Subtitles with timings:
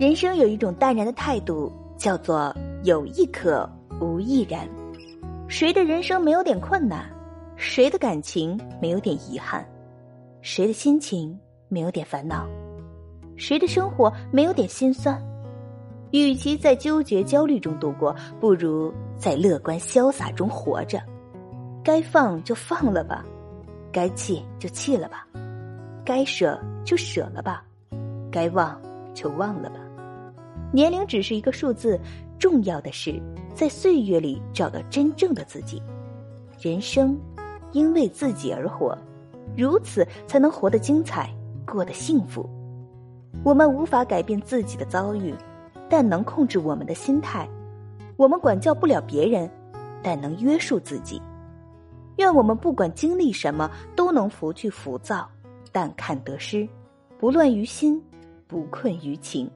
[0.00, 3.68] 人生有一种淡然的态度，叫做有亦可，
[4.00, 4.66] 无亦然。
[5.46, 7.04] 谁的人生没有点困难？
[7.54, 9.62] 谁的感情没有点遗憾？
[10.40, 12.48] 谁的心情没有点烦恼？
[13.36, 15.22] 谁的生活没有点心酸？
[16.12, 20.98] 与其在纠结焦虑中度过，不如在乐观潇洒中活着。
[21.84, 23.22] 该放就放了吧，
[23.92, 25.26] 该弃就弃了吧，
[26.06, 27.62] 该舍就舍了吧，
[28.32, 28.80] 该忘
[29.12, 29.79] 就忘了吧。
[30.72, 31.98] 年龄只是一个数字，
[32.38, 33.20] 重要的是
[33.54, 35.82] 在岁月里找到真正的自己。
[36.60, 37.18] 人生，
[37.72, 38.96] 因为自己而活，
[39.56, 41.34] 如此才能活得精彩，
[41.66, 42.48] 过得幸福。
[43.42, 45.34] 我们无法改变自己的遭遇，
[45.88, 47.48] 但能控制我们的心态。
[48.16, 49.50] 我们管教不了别人，
[50.02, 51.20] 但能约束自己。
[52.16, 55.26] 愿我们不管经历什么，都能拂去浮躁，
[55.72, 56.68] 淡看得失，
[57.18, 58.00] 不乱于心，
[58.46, 59.50] 不困于情。